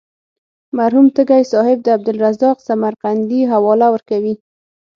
[0.77, 4.35] مرحوم تږی صاحب د عبدالرزاق سمرقندي حواله ورکوي.